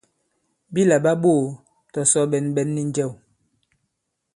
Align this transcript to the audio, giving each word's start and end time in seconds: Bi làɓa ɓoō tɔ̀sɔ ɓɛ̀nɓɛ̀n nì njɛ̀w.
Bi 0.73 0.81
làɓa 0.89 1.11
ɓoō 1.23 1.41
tɔ̀sɔ 1.93 2.21
ɓɛ̀nɓɛ̀n 2.31 2.69
nì 2.75 2.81
njɛ̀w. 2.89 3.11